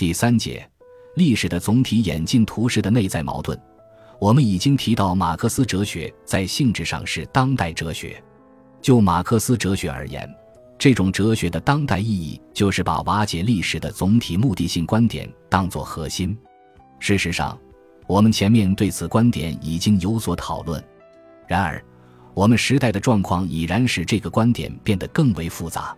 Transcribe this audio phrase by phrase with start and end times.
[0.00, 0.66] 第三节，
[1.14, 3.60] 历史的总体演进图式的内在矛盾。
[4.18, 8.18] 我们已经提到，马克思哲学在性质上是当代哲学。
[8.80, 10.26] 就马克思哲学而言，
[10.78, 16.34] 这种哲学的当代意义就是把瓦解历史的总体目的性观点当作核心。
[16.98, 17.60] 事实上，
[18.06, 20.82] 我们前面对此观点已经有所讨论。
[21.46, 21.84] 然而，
[22.32, 25.94] 我们时代的状况已然使这个观点变得更为复杂。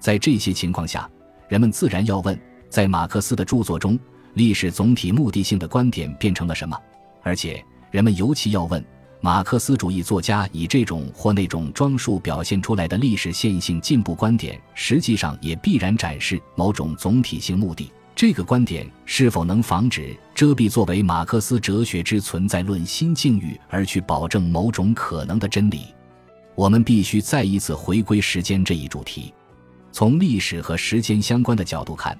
[0.00, 1.06] 在这些情况下，
[1.46, 2.40] 人们自然要问：
[2.74, 3.96] 在马克思的著作中，
[4.32, 6.76] 历史总体目的性的观点变成了什么？
[7.22, 8.84] 而且，人们尤其要问：
[9.20, 17.92] 马克思主义作家以这种或那种装束表现出来的历史线性进步观点，实际上也必然展示某种总体性目的。
[18.12, 25.94] 这个观点是否能防止遮蔽作为马克思哲学之存在论新境遇，而去保证某种可能的真理？
[26.56, 29.32] 我们必须再一次回归时间这一主题。
[29.92, 32.18] 从历史和时间相关的角度看，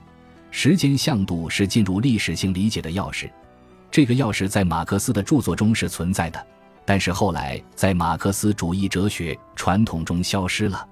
[0.56, 3.28] 时间向度是进入历史性理解的钥匙。
[3.90, 6.46] 这个钥匙在马克思的著作中是存在的，
[6.84, 10.88] 但是后来在马克思主义哲学传统中消失了。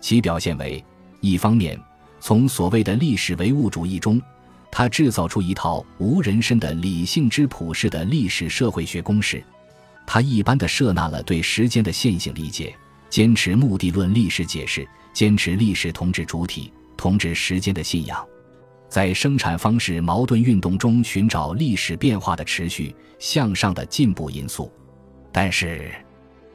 [0.00, 0.84] 其表现为：
[1.20, 1.80] 一方面，
[2.18, 4.20] 从所谓的历史唯物主义中，
[4.72, 9.40] 他制造出一套无人身的理性之普式的历史社会学公式，
[10.04, 12.74] 他一般的设纳了对时间的线性理解，
[13.08, 18.26] 坚持目的论历史解释，坚持历史统治主体、统治时间的信仰。
[18.96, 24.72] 在生产方式矛盾运动中寻找历史变化的持续向上的进步因素，
[25.30, 25.92] 但是，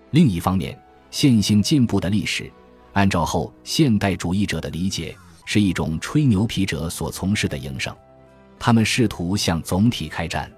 [0.10, 0.76] 另一方面，
[1.12, 2.52] 线性进步的历史，
[2.94, 7.96] 按照后现代主义者的理解，是一种吹牛皮者所从事的营生。
[8.58, 10.52] 他们试图向总体开战，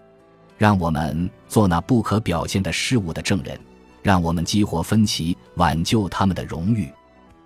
[0.57, 3.59] 让我们做那不可表现的事物的证人，
[4.01, 6.89] 让我们激活分歧，挽救他们的荣誉。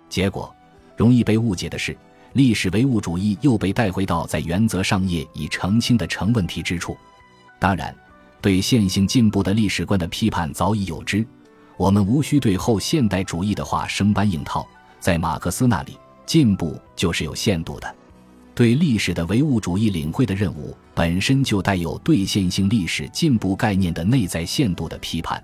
[0.08, 0.54] 结果，
[0.96, 1.98] 容易被误解的是。
[2.38, 6.96] 历史唯物主义又被带回到在原则上业已澄清的成问题之处。
[7.58, 7.92] 当然，
[8.40, 11.26] 对线性进步的历史观的批判早已有之，
[11.76, 14.64] 我们无需对后现代主义的话生搬硬套。
[15.00, 17.92] 在马克思那里，进步就是有限度的。
[18.54, 25.42] 对历史的唯物主义领会的任务本身就带有对线性历史进步概念的内在限度的批判。